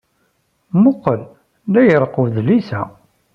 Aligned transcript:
Muqel, 0.81 1.21
la 1.71 1.81
ireqq 1.91 2.15
udlis-a. 2.23 2.81